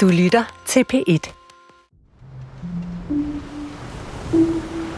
[0.00, 1.32] Du lytter til P1.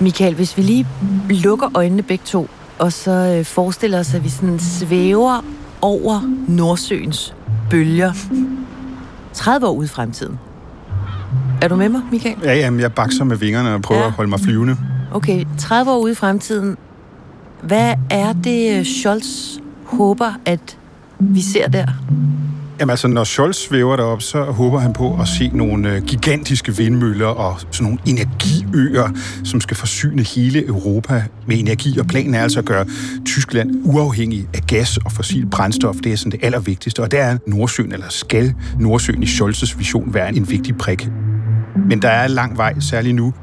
[0.00, 0.86] Michael, hvis vi lige
[1.30, 2.48] lukker øjnene begge to,
[2.78, 5.44] og så øh, forestiller os, at vi sådan svæver
[5.80, 7.34] over Nordsøens
[7.70, 8.12] bølger
[9.32, 10.38] 30 år ude i fremtiden.
[11.62, 12.36] Er du med mig, Michael?
[12.42, 14.06] Ja, jamen, jeg bakser med vingerne og prøver ja.
[14.06, 14.76] at holde mig flyvende.
[15.12, 16.76] Okay, 30 år ude i fremtiden.
[17.62, 20.78] Hvad er det, øh, Scholz håber, at
[21.18, 21.86] vi ser der?
[22.82, 26.76] Jamen altså, når Scholz svæver derop, så håber han på at se nogle øh, gigantiske
[26.76, 29.08] vindmøller og sådan nogle energiøer,
[29.44, 31.98] som skal forsyne hele Europa med energi.
[31.98, 32.86] Og planen er altså at gøre
[33.26, 35.96] Tyskland uafhængig af gas og fossil brændstof.
[36.04, 37.02] Det er sådan det allervigtigste.
[37.02, 41.08] Og der er Nordsøen, eller skal Nordsøen i Scholz's vision være en vigtig prik.
[41.88, 43.34] Men der er lang vej, særligt nu.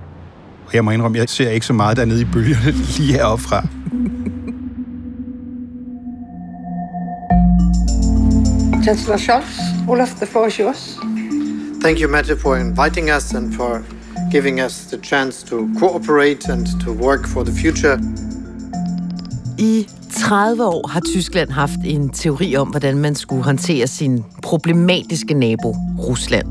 [0.65, 3.67] Og jeg må indrømme, jeg ser ikke så meget dernede i bølgerne lige heroppe fra.
[8.89, 10.97] Chancellor Scholz, Olaf, the floor is yours.
[11.81, 13.83] Thank you, Mette, for inviting us and for
[14.31, 17.99] giving us the chance to cooperate and to work for the future.
[19.59, 25.33] I 30 år har Tyskland haft en teori om, hvordan man skulle håndtere sin problematiske
[25.33, 26.47] nabo, Rusland.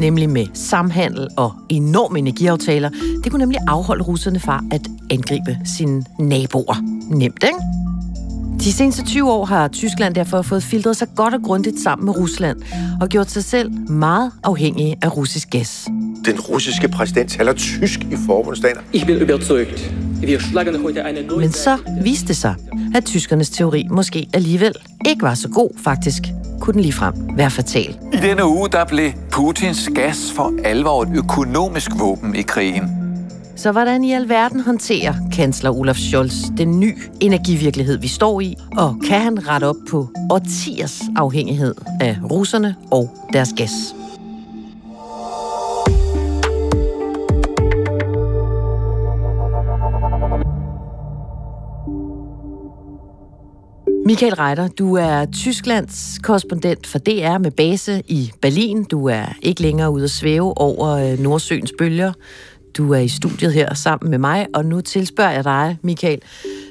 [0.00, 2.90] Nemlig med samhandel og enorme energiaftaler.
[3.24, 6.76] Det kunne nemlig afholde russerne fra at angribe sine naboer.
[7.10, 7.83] Nemt, ikke?
[8.64, 12.16] De seneste 20 år har Tyskland derfor fået filtret sig godt og grundigt sammen med
[12.16, 12.62] Rusland
[13.00, 15.88] og gjort sig selv meget afhængige af russisk gas.
[16.24, 18.76] Den russiske præsident taler tysk i forbundsdagen.
[18.92, 19.92] Ich bin überzeugt.
[20.22, 22.54] Wir schlagen heute eine neue Men så viste det sig,
[22.94, 24.72] at tyskernes teori måske alligevel
[25.06, 25.70] ikke var så god.
[25.84, 26.22] Faktisk
[26.60, 27.98] kunne den ligefrem være fatal.
[28.12, 33.03] I denne uge der blev Putins gas for alvor et økonomisk våben i krigen.
[33.56, 38.54] Så hvordan i alverden håndterer kansler Olaf Scholz den nye energivirkelighed, vi står i?
[38.76, 43.70] Og kan han rette op på årtiers afhængighed af russerne og deres gas?
[54.06, 58.84] Michael Reiter, du er Tysklands korrespondent for DR med base i Berlin.
[58.84, 62.12] Du er ikke længere ude at svæve over øh, Nordsøens bølger.
[62.76, 66.20] Du er i studiet her sammen med mig, og nu tilspørger jeg dig, Michael.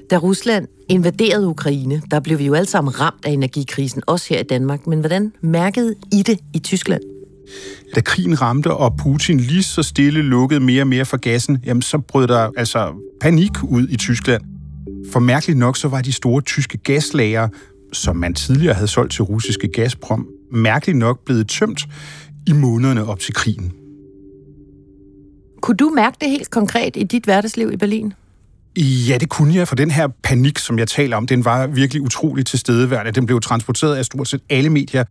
[0.09, 4.39] Da Rusland invaderede Ukraine, der blev vi jo alle sammen ramt af energikrisen, også her
[4.39, 4.87] i Danmark.
[4.87, 7.01] Men hvordan mærkede I det i Tyskland?
[7.95, 11.81] Da krigen ramte, og Putin lige så stille lukkede mere og mere for gassen, jamen
[11.81, 14.41] så brød der altså panik ud i Tyskland.
[15.11, 17.47] For mærkeligt nok, så var de store tyske gaslager,
[17.93, 21.87] som man tidligere havde solgt til russiske Gazprom, mærkeligt nok blevet tømt
[22.47, 23.82] i månederne op til krigen.
[25.63, 28.13] Kunne du mærke det helt konkret i dit hverdagsliv i Berlin?
[28.77, 32.01] Ja, det kunne jeg, for den her panik, som jeg taler om, den var virkelig
[32.01, 33.11] utrolig tilstedeværende.
[33.11, 35.03] Den blev transporteret af stort set alle medier.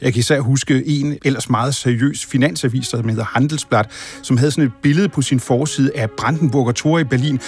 [0.00, 3.88] Jeg kan især huske en ellers meget seriøs finansavis, der hedder Handelsblatt,
[4.22, 7.40] som havde sådan et billede på sin forside af Brandenburger Tor i Berlin,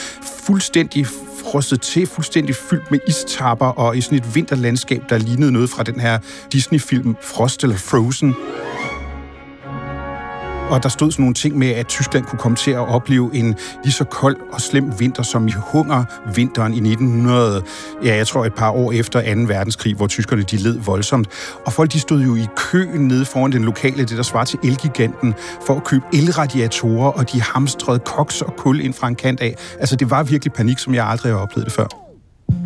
[0.46, 1.06] fuldstændig
[1.44, 5.82] frosset til, fuldstændig fyldt med istapper og i sådan et vinterlandskab, der lignede noget fra
[5.82, 6.18] den her
[6.52, 8.34] Disney-film Frost eller Frozen.
[10.72, 13.56] Og der stod sådan nogle ting med, at Tyskland kunne komme til at opleve en
[13.84, 17.62] lige så kold og slem vinter som i hungervinteren i 1900.
[18.04, 19.40] Ja, jeg tror et par år efter 2.
[19.40, 21.28] verdenskrig, hvor tyskerne de led voldsomt.
[21.66, 24.58] Og folk de stod jo i kø nede foran den lokale, det der svarer til
[24.64, 25.34] Elgiganten,
[25.66, 29.56] for at købe elradiatorer, og de hamstrede koks og kul ind fra en kant af.
[29.80, 32.01] Altså, det var virkelig panik, som jeg aldrig har oplevet det før.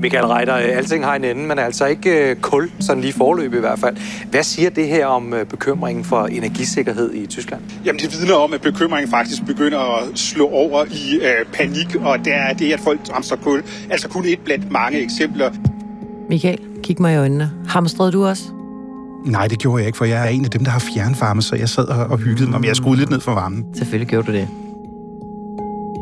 [0.01, 3.59] Michael Reiter, alting har en ende, men altså ikke øh, kul, sådan lige forløb i
[3.59, 3.97] hvert fald.
[4.31, 7.63] Hvad siger det her om øh, bekymringen for energisikkerhed i Tyskland?
[7.85, 12.19] Jamen, det vidner om, at bekymringen faktisk begynder at slå over i øh, panik, og
[12.19, 13.63] det er det, at folk hamstrer kul.
[13.91, 15.51] Altså kun et blandt mange eksempler.
[16.29, 17.51] Michael, kig mig i øjnene.
[17.69, 18.43] Hamstrede du også?
[19.25, 21.57] Nej, det gjorde jeg ikke, for jeg er en af dem, der har fjernvarme, så
[21.57, 23.65] jeg sad og, og hyggede mig, men jeg skruede lidt ned for varmen.
[23.75, 24.49] Selvfølgelig gjorde du det.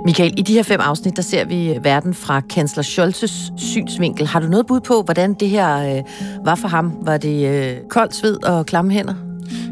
[0.04, 4.26] Michael, i de her fem afsnit, der ser vi øh, verden fra kansler Scholzes synsvinkel.
[4.26, 6.02] Har du noget bud på, hvordan det her øh,
[6.44, 6.92] var for ham?
[7.02, 9.14] Var det øh, koldt sved og klamme hænder?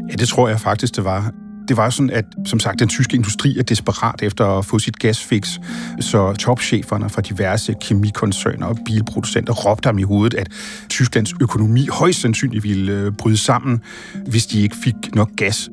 [0.09, 1.31] Ja, det tror jeg faktisk, det var.
[1.67, 4.99] Det var sådan, at som sagt, den tyske industri er desperat efter at få sit
[4.99, 5.59] gasfix,
[5.99, 10.47] så topcheferne fra diverse kemikoncerner og bilproducenter råbte ham i hovedet, at
[10.89, 13.81] Tysklands økonomi højst sandsynligt ville øh, bryde sammen,
[14.27, 15.69] hvis de ikke fik nok gas.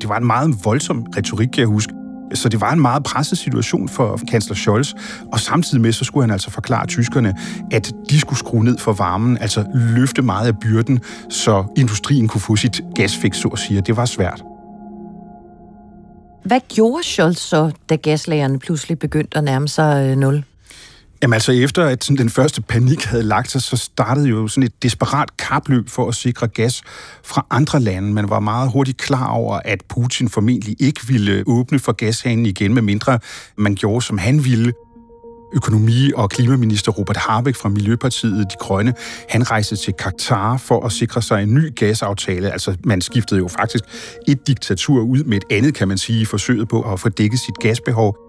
[0.00, 1.92] Det var en meget voldsom retorik, kan jeg huske.
[2.34, 4.92] Så det var en meget presset situation for kansler Scholz,
[5.32, 7.34] og samtidig med, så skulle han altså forklare tyskerne,
[7.72, 11.00] at de skulle skrue ned for varmen, altså løfte meget af byrden,
[11.30, 13.80] så industrien kunne få sit gasfix, så at sige.
[13.80, 14.42] Det var svært.
[16.44, 20.44] Hvad gjorde Scholz så, da gaslagerne pludselig begyndte at nærme sig øh, nul?
[21.22, 24.62] Jamen altså efter at sådan, den første panik havde lagt sig, så startede jo sådan
[24.62, 26.82] et desperat kapløb for at sikre gas
[27.24, 28.12] fra andre lande.
[28.12, 32.74] Man var meget hurtigt klar over, at Putin formentlig ikke ville åbne for gashanen igen,
[32.74, 33.18] med mindre
[33.56, 34.72] man gjorde, som han ville.
[35.54, 38.94] Økonomi- og klimaminister Robert Harbeck fra Miljøpartiet De Grønne,
[39.28, 42.50] han rejste til Katar for at sikre sig en ny gasaftale.
[42.50, 43.84] Altså, man skiftede jo faktisk
[44.28, 47.40] et diktatur ud med et andet, kan man sige, i forsøget på at få dækket
[47.40, 48.25] sit gasbehov.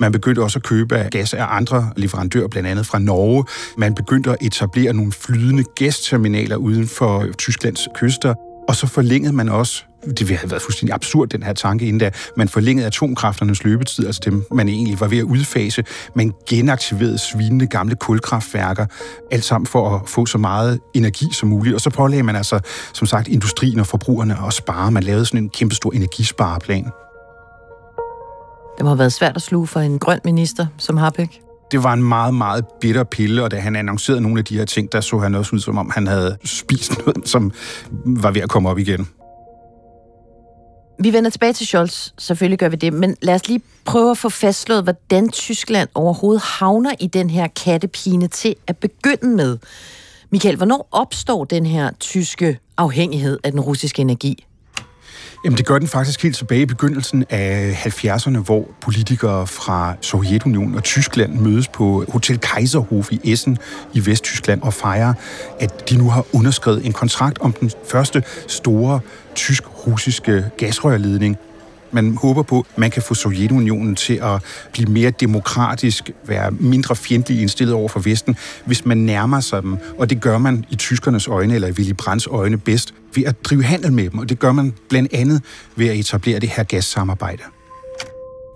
[0.00, 3.44] Man begyndte også at købe gas af andre leverandører, blandt andet fra Norge.
[3.78, 8.34] Man begyndte at etablere nogle flydende gasterminaler uden for Tysklands kyster.
[8.68, 12.00] Og så forlængede man også det ville have været fuldstændig absurd, den her tanke inden
[12.00, 12.10] da.
[12.36, 15.84] Man forlængede atomkrafternes løbetid, altså dem, man egentlig var ved at udfase.
[16.14, 18.86] Man genaktiverede svinende gamle kulkraftværker,
[19.30, 21.74] alt sammen for at få så meget energi som muligt.
[21.74, 22.60] Og så pålagde man altså,
[22.94, 24.90] som sagt, industrien og forbrugerne at spare.
[24.90, 26.86] Man lavede sådan en kæmpestor energispareplan.
[28.78, 31.40] Det må have været svært at sluge for en grøn minister som Harbeck.
[31.70, 34.64] Det var en meget, meget bitter pille, og da han annoncerede nogle af de her
[34.64, 37.52] ting, der så han også ud, som om han havde spist noget, som
[38.04, 39.08] var ved at komme op igen.
[41.00, 44.18] Vi vender tilbage til Scholz, selvfølgelig gør vi det, men lad os lige prøve at
[44.18, 49.58] få fastslået, hvordan Tyskland overhovedet havner i den her kattepine til at begynde med.
[50.30, 54.44] Michael, hvornår opstår den her tyske afhængighed af den russiske energi?
[55.44, 60.74] Jamen det gør den faktisk helt tilbage i begyndelsen af 70'erne, hvor politikere fra Sovjetunionen
[60.74, 63.58] og Tyskland mødes på Hotel Kaiserhof i Essen
[63.94, 65.14] i Vesttyskland og fejrer,
[65.60, 69.00] at de nu har underskrevet en kontrakt om den første store
[69.34, 71.36] tysk-russiske gasrørledning
[71.90, 74.42] man håber på, at man kan få Sovjetunionen til at
[74.72, 79.76] blive mere demokratisk, være mindre fjendtlig indstillet over for Vesten, hvis man nærmer sig dem.
[79.98, 83.44] Og det gør man i tyskernes øjne, eller i Willy Brandts øjne bedst, ved at
[83.44, 84.18] drive handel med dem.
[84.18, 85.42] Og det gør man blandt andet
[85.76, 87.42] ved at etablere det her gassamarbejde.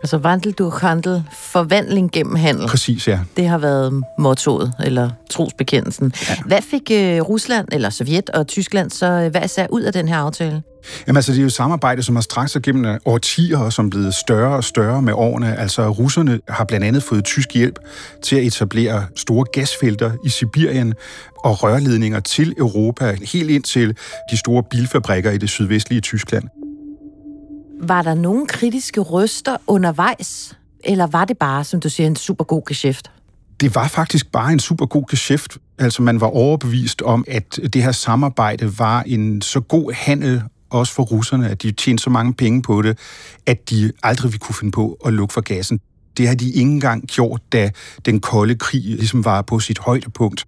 [0.03, 1.23] Altså Wandel durch Handel,
[1.53, 2.69] forvandling gennem handel.
[2.69, 3.19] Præcis, ja.
[3.37, 6.13] Det har været mottoet, eller trosbekendelsen.
[6.29, 6.37] Ja.
[6.47, 10.09] Hvad fik uh, Rusland, eller Sovjet og Tyskland så uh, hvad især ud af den
[10.09, 10.63] her aftale?
[11.07, 13.73] Jamen altså, det er jo et samarbejde, som har strakt sig gennem øh, årtier, og
[13.73, 15.59] som er blevet større og større med årene.
[15.59, 17.79] Altså, russerne har blandt andet fået tysk hjælp
[18.23, 20.95] til at etablere store gasfelter i Sibirien
[21.45, 23.97] og rørledninger til Europa, helt ind til
[24.31, 26.45] de store bilfabrikker i det sydvestlige Tyskland.
[27.85, 32.45] Var der nogen kritiske røster undervejs, eller var det bare, som du siger, en super
[32.45, 33.11] god geschæft?
[33.61, 35.59] Det var faktisk bare en super god geschæft.
[35.79, 40.93] Altså man var overbevist om, at det her samarbejde var en så god handel også
[40.93, 42.99] for russerne, at de tjente så mange penge på det,
[43.47, 45.81] at de aldrig ville kunne finde på at lukke for gassen.
[46.17, 47.71] Det har de ikke engang gjort, da
[48.05, 50.45] den kolde krig ligesom var på sit højdepunkt.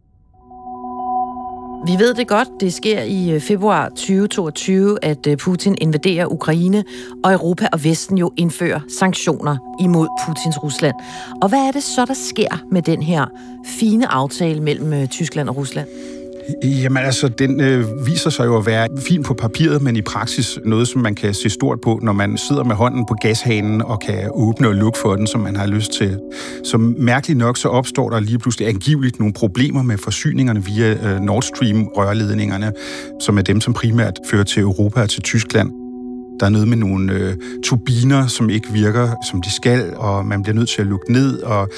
[1.87, 2.49] Vi ved det godt.
[2.61, 6.85] Det sker i øh, februar 2022, at øh, Putin invaderer Ukraine,
[7.25, 10.95] og Europa og Vesten jo indfører sanktioner imod Putins Rusland.
[11.43, 13.27] Og hvad er det så, der sker med den her
[13.67, 15.89] fine aftale mellem øh, Tyskland og Rusland?
[16.65, 20.59] Jamen altså, den øh, viser sig jo at være fin på papiret, men i praksis
[20.65, 24.01] noget, som man kan se stort på, når man sidder med hånden på gashanen og
[24.01, 26.19] kan åbne og lukke for den, som man har lyst til.
[26.65, 31.21] Så mærkeligt nok, så opstår der lige pludselig angiveligt nogle problemer med forsyningerne via øh,
[31.21, 32.73] Nord Stream-rørledningerne,
[33.21, 35.84] som er dem, som primært fører til Europa og til Tyskland.
[36.41, 40.43] Der er noget med nogle øh, turbiner, som ikke virker, som de skal, og man
[40.43, 41.69] bliver nødt til at lukke ned, og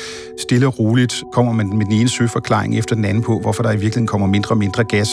[0.40, 3.70] stille og roligt kommer man med den ene søforklaring efter den anden på, hvorfor der
[3.70, 5.08] i virkeligheden kommer mindre og mindre gas.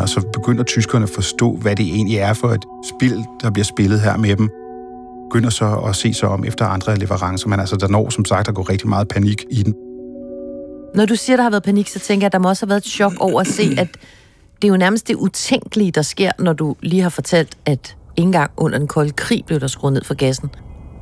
[0.00, 3.64] Og så begynder tyskerne at forstå, hvad det egentlig er for et spil, der bliver
[3.64, 4.50] spillet her med dem.
[5.30, 8.48] Begynder så at se sig om efter andre leverancer, men altså der når som sagt
[8.48, 9.74] at gå rigtig meget panik i den.
[10.94, 12.70] Når du siger, der har været panik, så tænker jeg, at der må også have
[12.70, 13.88] været et chok over at se, at
[14.62, 18.26] det er jo nærmest det utænkelige, der sker, når du lige har fortalt, at ikke
[18.26, 20.50] engang under den kolde krig blev der skruet ned for gassen.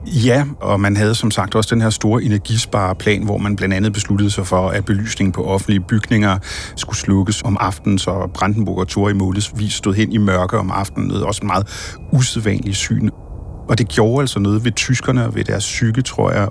[0.06, 3.92] Ja, og man havde som sagt også den her store energispareplan, hvor man blandt andet
[3.92, 6.38] besluttede sig for, at belysningen på offentlige bygninger
[6.76, 10.70] skulle slukkes om aftenen, så Brandenburg og Tor i månedsvis stod hen i mørke om
[10.70, 11.10] aftenen.
[11.10, 11.66] Det også en meget
[12.12, 13.08] usædvanlig syn.
[13.68, 16.48] Og det gjorde altså noget ved tyskerne og ved deres psyke, tror jeg.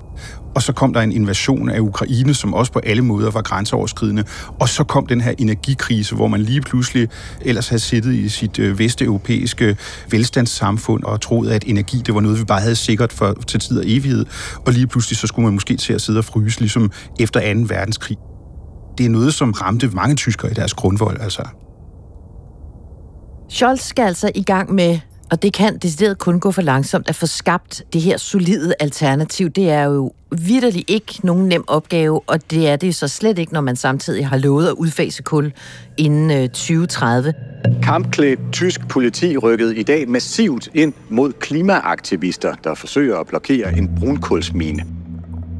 [0.54, 4.24] Og så kom der en invasion af Ukraine, som også på alle måder var grænseoverskridende.
[4.60, 7.08] Og så kom den her energikrise, hvor man lige pludselig
[7.40, 9.76] ellers havde siddet i sit øh, vesteuropæiske
[10.10, 13.78] velstandssamfund og troet, at energi det var noget, vi bare havde sikkert for, til tid
[13.78, 14.26] og evighed.
[14.66, 16.90] Og lige pludselig så skulle man måske til at sidde og fryse, ligesom
[17.20, 17.60] efter 2.
[17.68, 18.16] verdenskrig.
[18.98, 21.42] Det er noget, som ramte mange tyskere i deres grundvold, altså.
[23.48, 24.98] Scholz skal altså i gang med
[25.32, 29.50] og det kan decideret kun gå for langsomt at få skabt det her solide alternativ.
[29.50, 33.52] Det er jo vidderligt ikke nogen nem opgave, og det er det så slet ikke,
[33.52, 35.52] når man samtidig har lovet at udfase kul
[35.96, 37.34] inden øh, 2030.
[37.82, 43.90] Kampklædt tysk politi rykkede i dag massivt ind mod klimaaktivister, der forsøger at blokere en
[44.00, 45.01] brunkulsmine.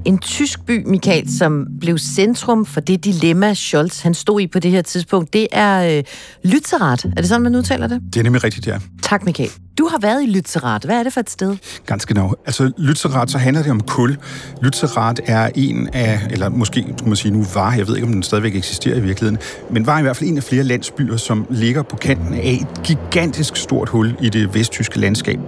[0.05, 4.59] En tysk by, Michael, som blev centrum for det dilemma, Scholz han stod i på
[4.59, 6.05] det her tidspunkt, det er øh,
[6.47, 7.11] Lützerath.
[7.17, 8.01] Er det sådan, man udtaler det?
[8.15, 8.79] Det er nemlig rigtigt, ja.
[9.03, 9.51] Tak, Michael.
[9.79, 10.87] Du har været i Lützerath.
[10.87, 11.57] Hvad er det for et sted?
[11.87, 12.35] Ganske genau.
[12.47, 14.17] Altså, Lützerath, så handler det om kul.
[14.65, 18.13] Lützerath er en af, eller måske skulle man sige nu var, jeg ved ikke, om
[18.13, 19.39] den stadigvæk eksisterer i virkeligheden,
[19.71, 22.83] men var i hvert fald en af flere landsbyer, som ligger på kanten af et
[22.85, 25.39] gigantisk stort hul i det vesttyske landskab.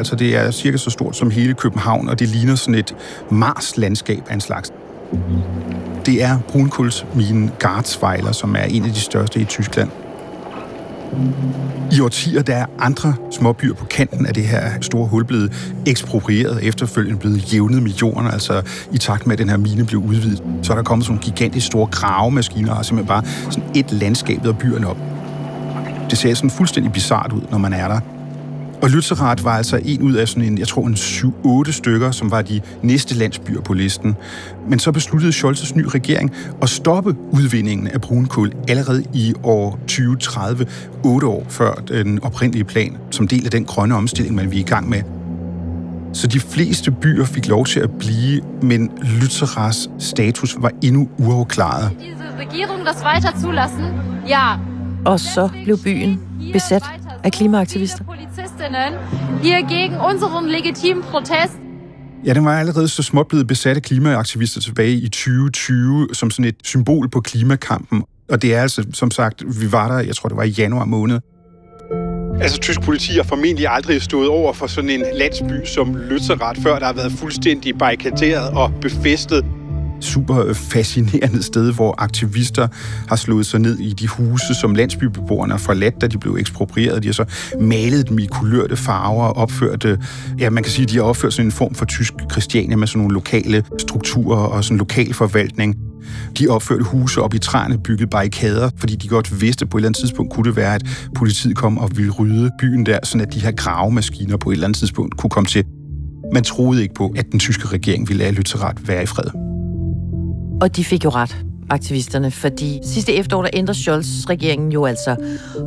[0.00, 2.94] Altså, det er cirka så stort som hele København, og det ligner sådan et
[3.30, 4.72] Mars-landskab af en slags.
[6.06, 9.90] Det er brunkulsminen Garzweiler, som er en af de største i Tyskland.
[11.92, 15.52] I årtier der er andre småbyer på kanten af det her store hul blevet
[15.86, 20.00] eksproprieret, efterfølgende blevet jævnet med jorden, altså i takt med, at den her mine blev
[20.00, 20.42] udvidet.
[20.62, 24.46] Så er der kommet sådan nogle gigantisk store gravemaskiner, og simpelthen bare sådan et landskab
[24.46, 24.98] af byerne op.
[26.10, 28.00] Det ser sådan fuldstændig bizart ud, når man er der.
[28.82, 32.30] Og Lützerath var altså en ud af sådan en, jeg tror en 7-8 stykker, som
[32.30, 34.16] var de næste landsbyer på listen.
[34.68, 36.32] Men så besluttede Scholz's ny regering
[36.62, 40.66] at stoppe udvindingen af brunkul allerede i år 2030,
[41.04, 44.60] otte år før den oprindelige plan, som del af den grønne omstilling, man vi er
[44.60, 45.02] i gang med.
[46.12, 51.90] Så de fleste byer fik lov til at blive, men Lützeraths status var endnu uafklaret.
[52.38, 53.84] Regierung das weiter zulassen?
[54.28, 54.56] Ja.
[55.04, 56.20] Og så blev byen
[56.52, 56.84] besat
[57.24, 58.04] af klimaaktivister.
[58.60, 58.94] Polizistinnen
[59.42, 61.52] hier gegen unseren legitimen Protest.
[62.24, 66.44] Ja, den var allerede så småt blevet besat af klimaaktivister tilbage i 2020 som sådan
[66.44, 68.04] et symbol på klimakampen.
[68.28, 70.84] Og det er altså, som sagt, vi var der, jeg tror det var i januar
[70.84, 71.20] måned.
[72.40, 76.78] Altså, tysk politi har formentlig aldrig stået over for sådan en landsby som Lützerath, før
[76.78, 79.44] der har været fuldstændig barrikaderet og befæstet
[80.00, 82.68] super fascinerende sted, hvor aktivister
[83.08, 87.02] har slået sig ned i de huse, som landsbybeboerne har forladt, da de blev eksproprieret.
[87.02, 87.24] De har så
[87.60, 89.86] malet dem i kulørte farver og opført,
[90.38, 93.00] ja, man kan sige, de har opført sådan en form for tysk Christiania med sådan
[93.00, 95.76] nogle lokale strukturer og sådan en lokal forvaltning.
[96.38, 99.80] De opførte huse op i træerne, bygget barrikader, fordi de godt vidste, at på et
[99.80, 103.26] eller andet tidspunkt kunne det være, at politiet kom og ville rydde byen der, sådan
[103.26, 105.64] at de her gravemaskiner på et eller andet tidspunkt kunne komme til.
[106.34, 109.59] Man troede ikke på, at den tyske regering ville lade Lützerath være i fred.
[110.60, 111.36] Og de fik jo ret,
[111.70, 115.16] aktivisterne, fordi sidste efterår, der ændrer Scholz-regeringen jo altså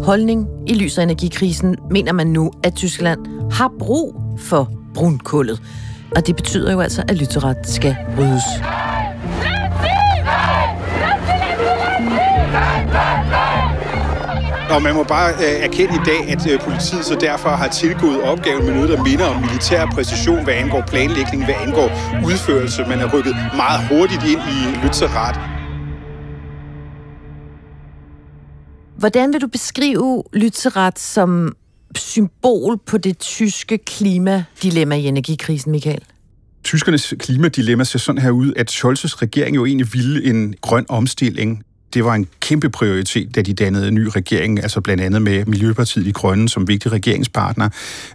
[0.04, 5.62] holdning i lys af energikrisen, mener man nu, at Tyskland har brug for brunkullet.
[6.16, 8.44] Og det betyder jo altså, at lytteret skal ryddes.
[14.74, 18.22] Og man må bare øh, erkende i dag, at øh, politiet så derfor har tilgået
[18.22, 21.90] opgaven med noget, der minder om militær præcision, hvad angår planlægning, hvad angår
[22.26, 22.86] udførelse.
[22.88, 25.40] Man er rykket meget hurtigt ind i Lützerath.
[28.98, 31.56] Hvordan vil du beskrive Lützerath som
[31.96, 36.02] symbol på det tyske klimadilemma i energikrisen, Michael?
[36.64, 41.64] Tyskernes klimadilemma ser sådan her ud, at Scholz's regering jo egentlig ville en grøn omstilling
[41.94, 45.46] det var en kæmpe prioritet, da de dannede en ny regering, altså blandt andet med
[45.46, 47.70] Miljøpartiet i Grønne som vigtig regeringspartner.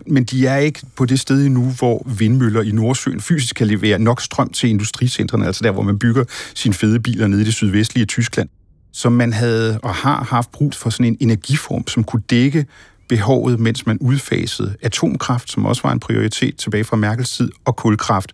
[0.07, 3.99] Men de er ikke på det sted endnu, hvor vindmøller i Nordsøen fysisk kan levere
[3.99, 7.55] nok strøm til industricentrene, altså der, hvor man bygger sine fede biler nede i det
[7.55, 8.49] sydvestlige Tyskland.
[8.93, 12.67] Så man havde og har haft brug for sådan en energiform, som kunne dække
[13.09, 17.77] behovet, mens man udfasede atomkraft, som også var en prioritet tilbage fra Merkels tid, og
[17.77, 18.33] kulkraft.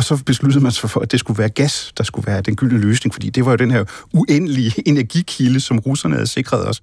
[0.00, 2.56] Og så besluttede man sig for, at det skulle være gas, der skulle være den
[2.56, 6.82] gyldne løsning, fordi det var jo den her uendelige energikilde, som russerne havde sikret os.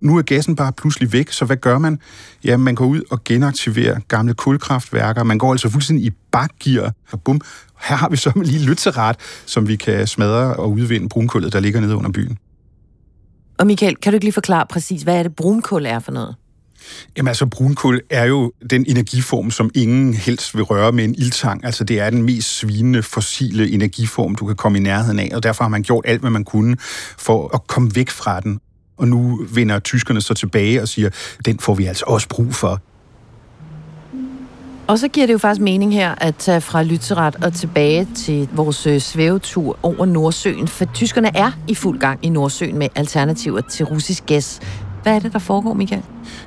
[0.00, 1.98] Nu er gassen bare pludselig væk, så hvad gør man?
[2.44, 5.22] Ja, man går ud og genaktiverer gamle kulkraftværker.
[5.22, 7.40] Man går altså fuldstændig i bakgear, og bum,
[7.80, 9.16] her har vi så lige lytterat,
[9.46, 12.38] som vi kan smadre og udvinde brunkullet, der ligger nede under byen.
[13.58, 16.34] Og Michael, kan du ikke lige forklare præcis, hvad er det brunkul er for noget?
[17.16, 21.64] Jamen altså, brunkul er jo den energiform, som ingen helst vil røre med en ildtang.
[21.64, 25.42] Altså, det er den mest svinende fossile energiform, du kan komme i nærheden af, og
[25.42, 26.76] derfor har man gjort alt, hvad man kunne
[27.18, 28.60] for at komme væk fra den.
[28.96, 31.10] Og nu vender tyskerne så tilbage og siger,
[31.44, 32.80] den får vi altså også brug for.
[34.86, 38.48] Og så giver det jo faktisk mening her at tage fra Lytteret og tilbage til
[38.52, 43.60] vores øh, svævetur over Nordsøen, for tyskerne er i fuld gang i Nordsøen med alternativer
[43.60, 44.60] til russisk gas.
[45.02, 46.02] Hvad er det, der foregår, Michael?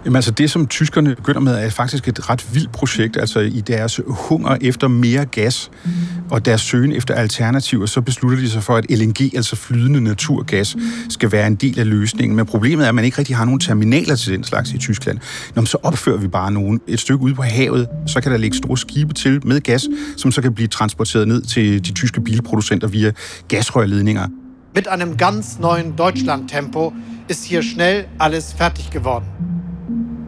[0.05, 3.17] Jamen altså det, som tyskerne begynder med, er faktisk et ret vildt projekt.
[3.17, 5.91] Altså i deres hunger efter mere gas mm.
[6.29, 10.75] og deres søgen efter alternativer, så beslutter de sig for, at LNG, altså flydende naturgas,
[10.75, 10.81] mm.
[11.09, 12.35] skal være en del af løsningen.
[12.35, 15.17] Men problemet er, at man ikke rigtig har nogen terminaler til den slags i Tyskland.
[15.55, 18.57] Nå, så opfører vi bare nogen et stykke ude på havet, så kan der ligge
[18.57, 22.87] store skibe til med gas, som så kan blive transporteret ned til de tyske bilproducenter
[22.87, 23.11] via
[23.47, 24.27] gasrørledninger.
[24.75, 26.93] Mit einem ganz neuen Deutschland-Tempo
[27.29, 29.27] ist hier schnell alles fertig geworden.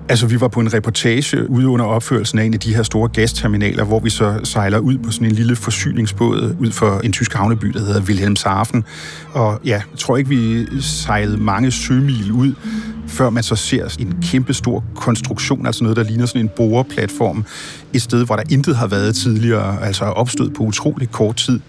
[0.10, 3.10] Altså, vi var på en reportage ude under opførelsen af en af de her store
[3.10, 7.34] gasterminaler, hvor vi så sejler ud på sådan en lille forsyningsbåd ud for en tysk
[7.34, 8.84] havneby, der hedder Wilhelmshaven.
[9.34, 12.54] Og ja, jeg tror ikke, vi sejlede mange sømil ud,
[13.08, 17.46] før man så ser en kæmpe stor konstruktion, altså noget, der ligner sådan en boreplatform,
[17.94, 21.60] et sted, hvor der intet har været tidligere, altså opstået på utrolig kort tid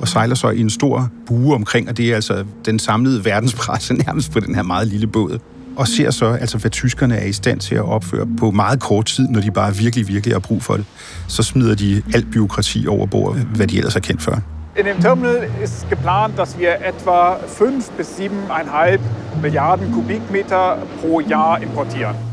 [0.00, 3.94] og sejler så i en stor bue omkring, og det er altså den samlede verdenspresse
[3.94, 5.38] nærmest på den her meget lille båd
[5.76, 9.06] og ser så, altså, hvad tyskerne er i stand til at opføre på meget kort
[9.06, 10.84] tid, når de bare virkelig, virkelig har brug for det.
[11.28, 14.42] Så smider de alt byråkrati over bord, hvad de ellers er kendt for.
[14.78, 19.00] In dem Terminal ist geplant, dass wir etwa 5 bis 7,5
[19.42, 22.29] Milliarden Kubikmeter pro Jahr importieren.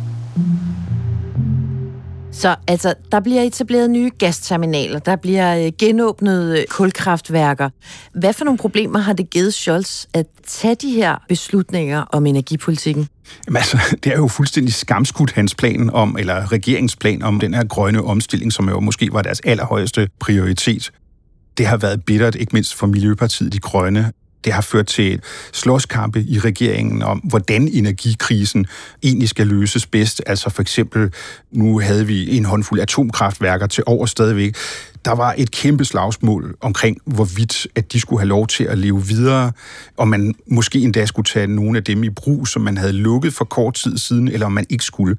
[2.38, 7.70] Så altså, der bliver etableret nye gasterminaler, der bliver øh, genåbnet øh, kulkraftværker.
[8.13, 13.08] Hvad for nogle problemer har det givet Scholz at tage de her beslutninger om energipolitikken?
[13.48, 17.65] Jamen altså, det er jo fuldstændig skamskudt hans plan om, eller regeringsplan om den her
[17.65, 20.91] grønne omstilling, som jo måske var deres allerhøjeste prioritet.
[21.58, 24.12] Det har været bittert, ikke mindst for Miljøpartiet De Grønne,
[24.46, 25.22] det har ført til
[25.53, 28.65] slåskampe i regeringen om, hvordan energikrisen
[29.03, 30.22] egentlig skal løses bedst.
[30.25, 31.13] Altså for eksempel,
[31.51, 34.56] nu havde vi en håndfuld atomkraftværker til over stadigvæk.
[35.06, 39.06] Der var et kæmpe slagsmål omkring, hvorvidt at de skulle have lov til at leve
[39.06, 39.51] videre,
[39.98, 43.34] og man måske endda skulle tage nogle af dem i brug, som man havde lukket
[43.34, 45.17] for kort tid siden, eller om man ikke skulle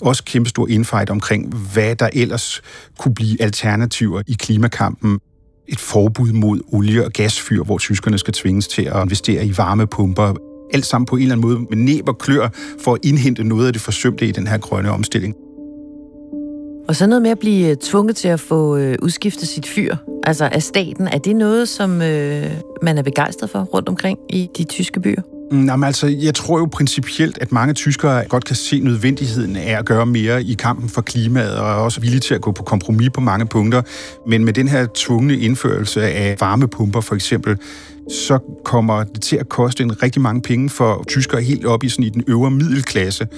[0.00, 2.62] også kæmpe stor infight omkring, hvad der ellers
[2.98, 5.20] kunne blive alternativer i klimakampen
[5.68, 10.34] et forbud mod olie- og gasfyr, hvor tyskerne skal tvinges til at investere i varmepumper.
[10.74, 12.48] Alt sammen på en eller anden måde med næb og klør
[12.80, 15.34] for at indhente noget af det forsømte i den her grønne omstilling.
[16.88, 19.96] Og så noget med at blive øh, tvunget til at få øh, udskiftet sit fyr,
[20.24, 21.08] altså af staten.
[21.08, 22.50] Er det noget, som øh,
[22.82, 25.22] man er begejstret for rundt omkring i de tyske byer?
[25.50, 29.78] Mm, Jamen, altså, jeg tror jo principielt, at mange tyskere godt kan se nødvendigheden af
[29.78, 32.62] at gøre mere i kampen for klimaet, og er også villige til at gå på
[32.62, 33.82] kompromis på mange punkter.
[34.26, 37.58] Men med den her tvungne indførelse af varmepumper for eksempel,
[38.10, 41.88] så kommer det til at koste en rigtig mange penge for tyskere helt op i,
[41.88, 43.28] sådan i den øvre middelklasse.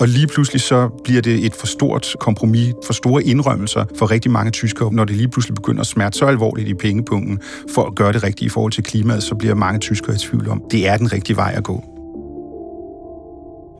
[0.00, 4.30] Og lige pludselig så bliver det et for stort kompromis, for store indrømmelser for rigtig
[4.30, 4.92] mange tyskere.
[4.92, 7.40] Når det lige pludselig begynder at smerte så alvorligt i pengepunkten
[7.74, 10.48] for at gøre det rigtige i forhold til klimaet, så bliver mange tyskere i tvivl
[10.48, 11.84] om, det er den rigtige vej at gå.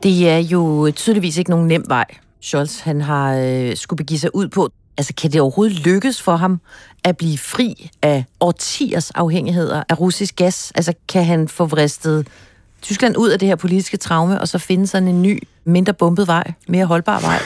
[0.03, 2.05] Det er jo tydeligvis ikke nogen nem vej,
[2.41, 4.69] Scholz han har øh, skulle begive sig ud på.
[4.97, 6.59] Altså, kan det overhovedet lykkes for ham
[7.05, 10.71] at blive fri af årtiers afhængigheder af russisk gas?
[10.75, 12.27] Altså, kan han få vristet
[12.81, 16.27] Tyskland ud af det her politiske traume, og så finde sådan en ny, mindre bumpet
[16.27, 17.39] vej, mere holdbar vej?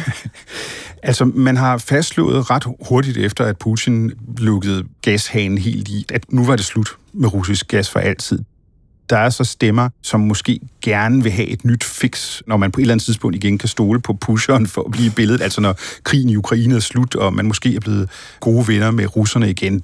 [1.04, 6.46] altså, man har fastslået ret hurtigt efter, at Putin lukkede gashanen helt i, at nu
[6.46, 8.40] var det slut med russisk gas for altid.
[9.10, 12.80] Der er så stemmer, som måske gerne vil have et nyt fix, når man på
[12.80, 15.42] et eller andet tidspunkt igen kan stole på pusheren for at blive billedet.
[15.42, 19.16] Altså når krigen i Ukraine er slut, og man måske er blevet gode venner med
[19.16, 19.84] russerne igen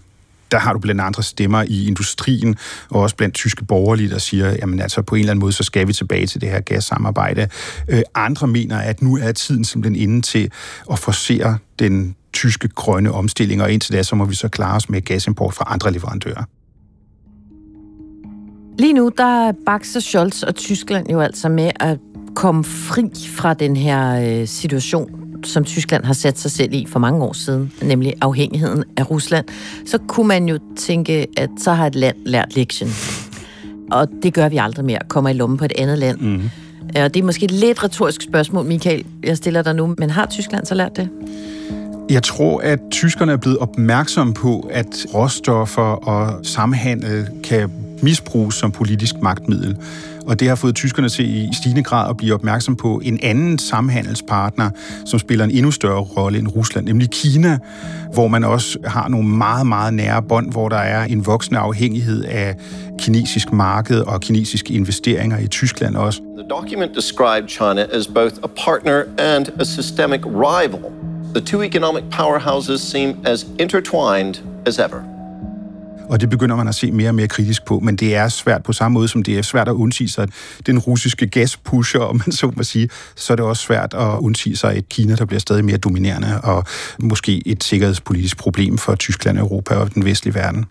[0.52, 2.56] der har du blandt andre stemmer i industrien,
[2.90, 5.64] og også blandt tyske borgerlige, der siger, jamen altså på en eller anden måde, så
[5.64, 7.48] skal vi tilbage til det her gassamarbejde.
[7.88, 10.52] Øh, andre mener, at nu er tiden simpelthen inde til
[10.92, 14.90] at forsere den tyske grønne omstilling, og indtil da, så må vi så klare os
[14.90, 16.44] med gasimport fra andre leverandører.
[18.80, 21.98] Lige nu, der bakser Scholz og Tyskland jo altså med at
[22.36, 23.04] komme fri
[23.36, 25.10] fra den her øh, situation,
[25.44, 29.46] som Tyskland har sat sig selv i for mange år siden, nemlig afhængigheden af Rusland,
[29.86, 32.90] så kunne man jo tænke, at så har et land lært lektion.
[33.92, 36.20] Og det gør vi aldrig mere, kommer i lommen på et andet land.
[36.20, 36.50] Mm.
[36.96, 40.26] Og det er måske et lidt retorisk spørgsmål, Michael, jeg stiller dig nu, men har
[40.26, 41.10] Tyskland så lært det?
[42.10, 48.72] Jeg tror, at tyskerne er blevet opmærksomme på, at råstoffer og samhandel kan misbruges som
[48.72, 49.78] politisk magtmiddel.
[50.26, 53.60] Og det har fået tyskerne til i stigende grad at blive opmærksom på en anden
[53.60, 54.70] samhandelspartner,
[55.06, 57.60] som spiller en endnu større rolle end Rusland, nemlig Kina,
[58.14, 62.24] hvor man også har nogle meget, meget nære bånd, hvor der er en voksende afhængighed
[62.24, 62.56] af
[63.00, 66.22] kinesisk marked og kinesiske investeringer i Tyskland også.
[66.38, 70.80] The document described China as both a partner and a systemic rival.
[71.36, 75.15] The two economic powerhouses seem as intertwined as ever
[76.10, 78.64] og det begynder man at se mere og mere kritisk på, men det er svært
[78.64, 80.28] på samme måde, som det er svært at undsige sig
[80.66, 84.56] den russiske gaspusher, om man så må sige, så er det også svært at undsige
[84.56, 86.64] sig et Kina, der bliver stadig mere dominerende, og
[87.00, 90.66] måske et sikkerhedspolitisk problem for Tyskland, Europa og den vestlige verden.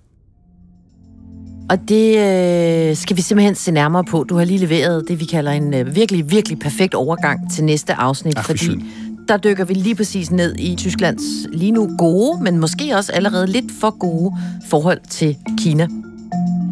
[1.71, 4.25] Og det øh, skal vi simpelthen se nærmere på.
[4.29, 7.95] Du har lige leveret det, vi kalder en øh, virkelig, virkelig perfekt overgang til næste
[7.95, 8.85] afsnit, Ach, fordi
[9.29, 13.47] der dykker vi lige præcis ned i Tysklands lige nu gode, men måske også allerede
[13.47, 14.37] lidt for gode
[14.69, 15.89] forhold til Kina.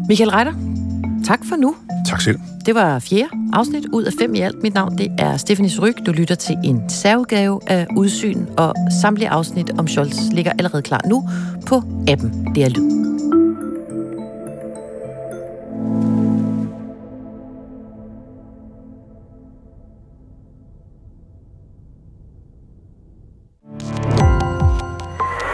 [0.07, 0.53] Michael Reiter,
[1.25, 1.75] tak for nu.
[2.05, 2.39] Tak selv.
[2.65, 4.63] Det var fjerde afsnit ud af fem i alt.
[4.63, 6.05] Mit navn det er Stephanie Ryg.
[6.05, 11.01] Du lytter til en særudgave af Udsyn, og samtlige afsnit om Scholz ligger allerede klar
[11.05, 11.29] nu
[11.67, 11.75] på
[12.07, 13.32] appen Det er Lyd.